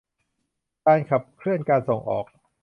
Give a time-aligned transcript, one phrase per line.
[0.85, 2.25] การขับเคลื่อนการส่งออก